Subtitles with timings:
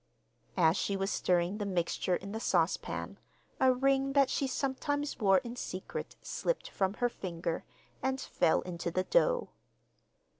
[0.57, 3.19] As she was stirring the mixture in the saucepan
[3.59, 7.65] a ring that she sometimes wore in secret slipped from her finger
[8.01, 9.49] and fell into the dough.